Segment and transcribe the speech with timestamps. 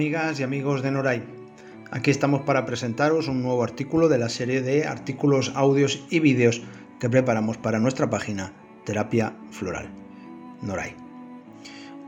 [0.00, 1.22] amigas y amigos de Noray.
[1.90, 6.62] Aquí estamos para presentaros un nuevo artículo de la serie de artículos, audios y vídeos
[6.98, 8.54] que preparamos para nuestra página
[8.86, 9.90] Terapia Floral,
[10.62, 10.96] Noray.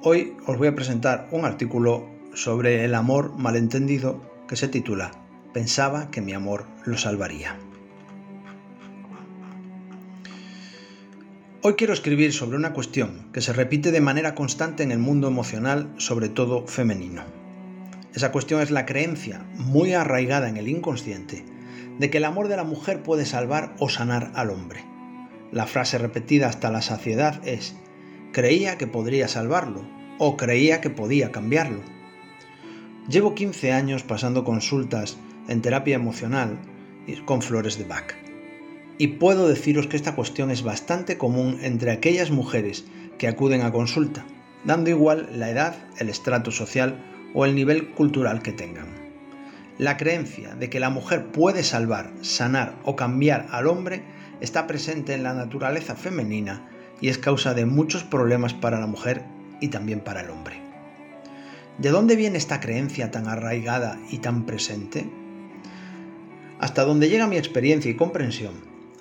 [0.03, 5.11] Hoy os voy a presentar un artículo sobre el amor malentendido que se titula
[5.53, 7.59] Pensaba que mi amor lo salvaría.
[11.61, 15.29] Hoy quiero escribir sobre una cuestión que se repite de manera constante en el mundo
[15.29, 17.42] emocional, sobre todo femenino.
[18.15, 21.45] Esa cuestión es la creencia, muy arraigada en el inconsciente,
[21.99, 24.85] de que el amor de la mujer puede salvar o sanar al hombre.
[25.51, 27.75] La frase repetida hasta la saciedad es,
[28.33, 29.83] creía que podría salvarlo
[30.19, 31.81] o creía que podía cambiarlo.
[33.09, 35.17] Llevo 15 años pasando consultas
[35.49, 36.59] en terapia emocional
[37.25, 38.15] con flores de Bach
[38.99, 42.85] y puedo deciros que esta cuestión es bastante común entre aquellas mujeres
[43.19, 44.25] que acuden a consulta,
[44.65, 47.03] dando igual la edad, el estrato social
[47.35, 48.87] o el nivel cultural que tengan.
[49.79, 54.03] La creencia de que la mujer puede salvar, sanar o cambiar al hombre
[54.41, 56.69] está presente en la naturaleza femenina
[57.01, 59.25] y es causa de muchos problemas para la mujer
[59.61, 60.61] y también para el hombre.
[61.79, 65.11] ¿De dónde viene esta creencia tan arraigada y tan presente?
[66.59, 68.53] Hasta donde llega mi experiencia y comprensión,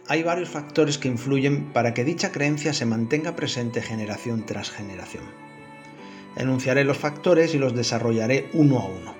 [0.08, 5.24] hay varios factores que influyen para que dicha creencia se mantenga presente generación tras generación.
[6.36, 9.16] Enunciaré los factores y los desarrollaré uno a uno.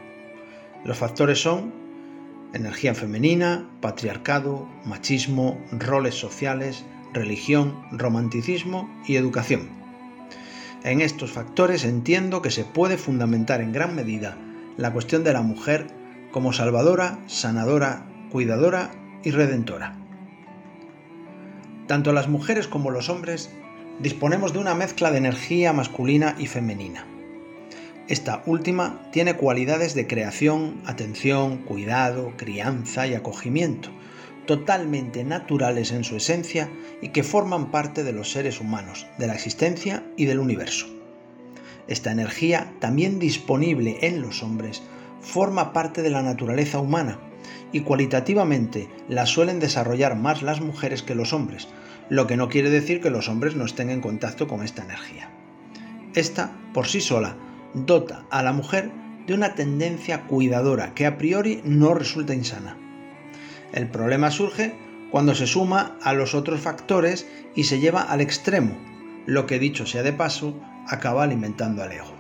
[0.86, 1.74] Los factores son
[2.54, 9.70] energía femenina, patriarcado, machismo, roles sociales, religión, romanticismo y educación.
[10.84, 14.38] En estos factores entiendo que se puede fundamentar en gran medida
[14.78, 15.88] la cuestión de la mujer
[16.32, 18.92] como salvadora, sanadora, cuidadora
[19.24, 19.98] y redentora.
[21.88, 23.52] Tanto las mujeres como los hombres
[24.00, 27.06] disponemos de una mezcla de energía masculina y femenina.
[28.08, 33.90] Esta última tiene cualidades de creación, atención, cuidado, crianza y acogimiento,
[34.46, 36.70] totalmente naturales en su esencia
[37.02, 40.88] y que forman parte de los seres humanos, de la existencia y del universo.
[41.88, 44.82] Esta energía, también disponible en los hombres,
[45.22, 47.20] forma parte de la naturaleza humana
[47.72, 51.68] y cualitativamente la suelen desarrollar más las mujeres que los hombres,
[52.12, 55.30] lo que no quiere decir que los hombres no estén en contacto con esta energía.
[56.14, 57.38] Esta, por sí sola,
[57.74, 58.92] dota a la mujer
[59.26, 62.76] de una tendencia cuidadora que a priori no resulta insana.
[63.72, 64.76] El problema surge
[65.10, 68.78] cuando se suma a los otros factores y se lleva al extremo,
[69.26, 72.14] lo que dicho sea de paso, acaba alimentando al ego.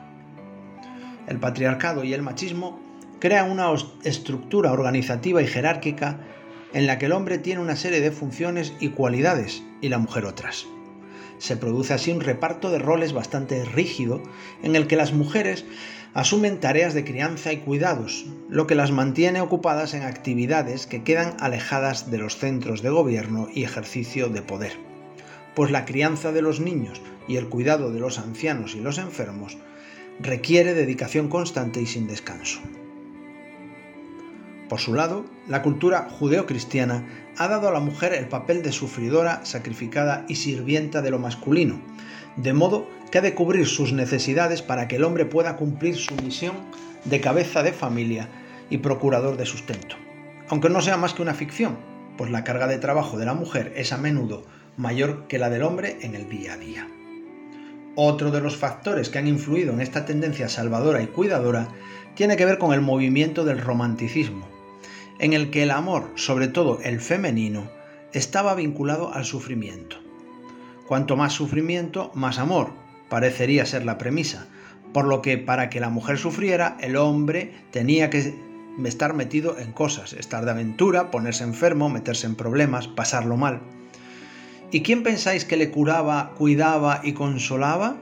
[1.28, 2.80] El patriarcado y el machismo
[3.20, 3.68] crea una
[4.06, 6.22] estructura organizativa y jerárquica
[6.74, 10.26] en la que el hombre tiene una serie de funciones y cualidades y la mujer
[10.26, 10.66] otras.
[11.38, 14.22] Se produce así un reparto de roles bastante rígido
[14.62, 15.66] en el que las mujeres
[16.14, 21.36] asumen tareas de crianza y cuidados, lo que las mantiene ocupadas en actividades que quedan
[21.40, 24.74] alejadas de los centros de gobierno y ejercicio de poder.
[25.56, 29.58] Pues la crianza de los niños y el cuidado de los ancianos y los enfermos
[30.20, 32.60] requiere dedicación constante y sin descanso.
[34.72, 37.04] Por su lado, la cultura judeocristiana
[37.38, 41.82] ha dado a la mujer el papel de sufridora, sacrificada y sirvienta de lo masculino,
[42.38, 46.16] de modo que ha de cubrir sus necesidades para que el hombre pueda cumplir su
[46.16, 46.56] misión
[47.04, 48.30] de cabeza de familia
[48.70, 49.98] y procurador de sustento.
[50.48, 51.78] Aunque no sea más que una ficción,
[52.18, 54.46] pues la carga de trabajo de la mujer es a menudo
[54.78, 56.88] mayor que la del hombre en el día a día.
[57.98, 61.68] Otro de los factores que han influido en esta tendencia salvadora y cuidadora
[62.16, 64.61] tiene que ver con el movimiento del romanticismo,
[65.22, 67.70] en el que el amor, sobre todo el femenino,
[68.12, 69.98] estaba vinculado al sufrimiento.
[70.88, 72.72] Cuanto más sufrimiento, más amor,
[73.08, 74.48] parecería ser la premisa,
[74.94, 78.34] por lo que para que la mujer sufriera, el hombre tenía que
[78.84, 83.62] estar metido en cosas, estar de aventura, ponerse enfermo, meterse en problemas, pasarlo mal.
[84.72, 87.98] ¿Y quién pensáis que le curaba, cuidaba y consolaba?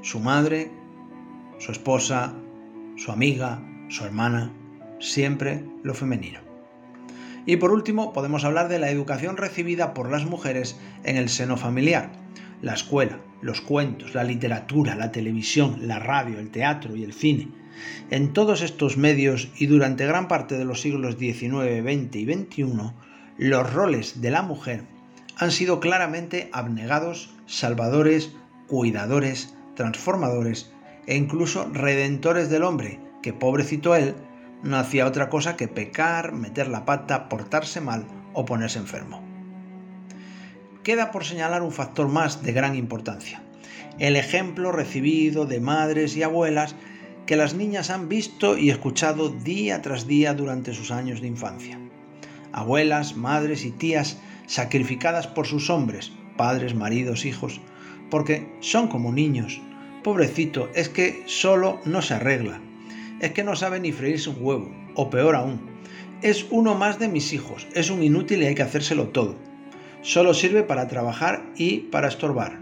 [0.00, 0.70] Su madre,
[1.58, 2.32] su esposa,
[2.96, 3.60] su amiga,
[3.90, 4.50] su hermana
[5.02, 6.40] siempre lo femenino.
[7.44, 11.56] Y por último, podemos hablar de la educación recibida por las mujeres en el seno
[11.56, 12.12] familiar.
[12.62, 17.48] La escuela, los cuentos, la literatura, la televisión, la radio, el teatro y el cine.
[18.10, 22.92] En todos estos medios y durante gran parte de los siglos XIX, XX y XXI,
[23.38, 24.84] los roles de la mujer
[25.36, 28.30] han sido claramente abnegados, salvadores,
[28.68, 30.70] cuidadores, transformadores
[31.06, 34.14] e incluso redentores del hombre, que pobrecito él
[34.62, 39.22] no hacía otra cosa que pecar, meter la pata, portarse mal o ponerse enfermo.
[40.82, 43.42] Queda por señalar un factor más de gran importancia,
[43.98, 46.74] el ejemplo recibido de madres y abuelas
[47.26, 51.78] que las niñas han visto y escuchado día tras día durante sus años de infancia.
[52.52, 57.60] Abuelas, madres y tías sacrificadas por sus hombres, padres, maridos, hijos,
[58.10, 59.60] porque son como niños.
[60.02, 62.60] Pobrecito, es que solo no se arregla.
[63.22, 65.60] Es que no sabe ni freírse un huevo, o peor aún,
[66.22, 69.36] es uno más de mis hijos, es un inútil y hay que hacérselo todo.
[70.02, 72.58] Solo sirve para trabajar y para estorbar.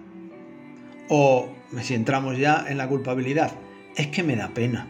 [1.08, 1.48] O,
[1.80, 3.52] si entramos ya en la culpabilidad,
[3.96, 4.86] es que me da pena.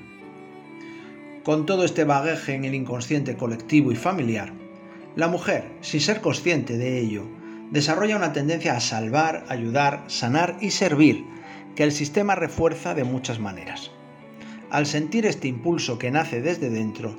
[1.45, 4.53] Con todo este bagaje en el inconsciente colectivo y familiar,
[5.15, 7.29] la mujer, sin ser consciente de ello,
[7.71, 11.25] desarrolla una tendencia a salvar, ayudar, sanar y servir,
[11.77, 13.93] que el sistema refuerza de muchas maneras.
[14.71, 17.17] Al sentir este impulso que nace desde dentro,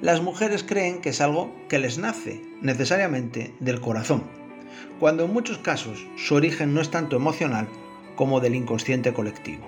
[0.00, 4.22] las mujeres creen que es algo que les nace necesariamente del corazón,
[4.98, 7.68] cuando en muchos casos su origen no es tanto emocional
[8.16, 9.66] como del inconsciente colectivo.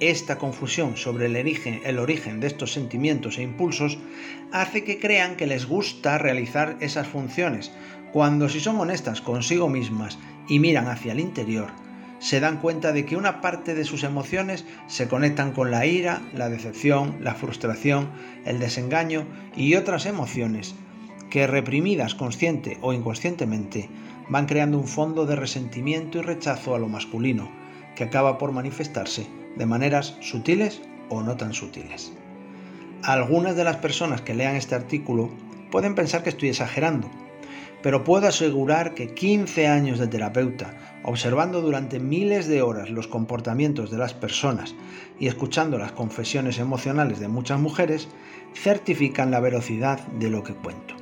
[0.00, 3.98] Esta confusión sobre el origen, el origen de estos sentimientos e impulsos
[4.50, 7.70] hace que crean que les gusta realizar esas funciones,
[8.12, 11.68] cuando si son honestas consigo mismas y miran hacia el interior,
[12.20, 16.22] se dan cuenta de que una parte de sus emociones se conectan con la ira,
[16.32, 18.10] la decepción, la frustración,
[18.44, 19.26] el desengaño
[19.56, 20.74] y otras emociones
[21.30, 23.88] que reprimidas consciente o inconscientemente
[24.28, 27.50] van creando un fondo de resentimiento y rechazo a lo masculino,
[27.96, 29.26] que acaba por manifestarse
[29.56, 32.12] de maneras sutiles o no tan sutiles.
[33.02, 35.30] Algunas de las personas que lean este artículo
[35.70, 37.10] pueden pensar que estoy exagerando,
[37.82, 43.90] pero puedo asegurar que 15 años de terapeuta, observando durante miles de horas los comportamientos
[43.90, 44.74] de las personas
[45.18, 48.08] y escuchando las confesiones emocionales de muchas mujeres,
[48.54, 50.94] certifican la velocidad de lo que cuento.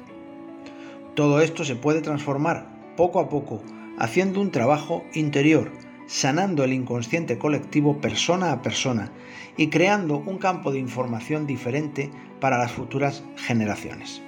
[1.15, 3.63] Todo esto se puede transformar poco a poco,
[3.99, 5.73] haciendo un trabajo interior,
[6.07, 9.11] sanando el inconsciente colectivo persona a persona
[9.57, 12.11] y creando un campo de información diferente
[12.41, 14.23] para las futuras generaciones.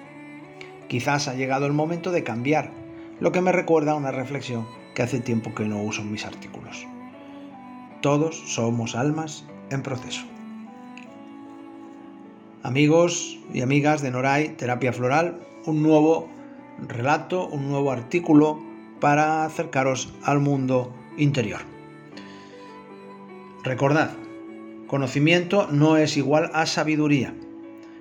[0.91, 2.73] Quizás ha llegado el momento de cambiar,
[3.21, 6.27] lo que me recuerda a una reflexión que hace tiempo que no uso en mis
[6.27, 6.85] artículos.
[8.03, 10.23] Todos somos almas en proceso.
[12.65, 16.29] Amigos y amigas de Noray Terapia Floral, un nuevo
[16.89, 18.61] relato, un nuevo artículo
[18.99, 21.61] para acercaros al mundo interior.
[23.63, 24.11] Recordad,
[24.89, 27.33] conocimiento no es igual a sabiduría.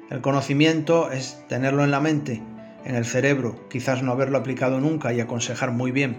[0.09, 2.42] El conocimiento es tenerlo en la mente,
[2.86, 6.18] en el cerebro, quizás no haberlo aplicado nunca y aconsejar muy bien,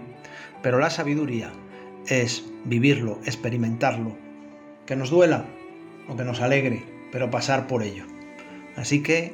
[0.61, 1.51] pero la sabiduría
[2.07, 4.15] es vivirlo, experimentarlo,
[4.85, 5.45] que nos duela
[6.07, 8.05] o que nos alegre, pero pasar por ello.
[8.75, 9.33] Así que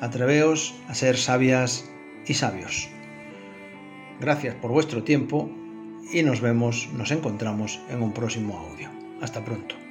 [0.00, 1.90] atreveos a ser sabias
[2.26, 2.88] y sabios.
[4.20, 5.50] Gracias por vuestro tiempo
[6.12, 8.88] y nos vemos, nos encontramos en un próximo audio.
[9.20, 9.83] Hasta pronto.